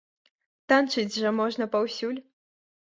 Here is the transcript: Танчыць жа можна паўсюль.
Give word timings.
Танчыць 0.73 1.19
жа 1.21 1.35
можна 1.41 1.69
паўсюль. 1.79 2.21